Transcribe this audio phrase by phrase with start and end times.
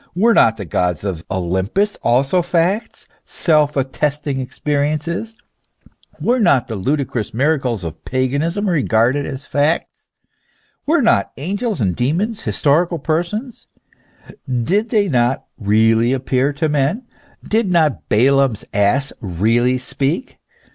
[0.15, 5.35] Were not the Gods of Olympus also facts, self attesting existences
[6.15, 10.09] ?f Were not the ludicrous miracles of paganism regarded as facts?
[10.87, 13.67] Were not angels and demons historical persons?
[14.51, 17.03] Did they not really appear to men?
[17.47, 20.39] Did not Balaam's ass really speak?